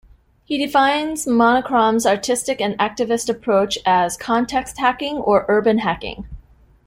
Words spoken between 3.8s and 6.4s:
as 'Context hacking' or 'Urban Hacking'.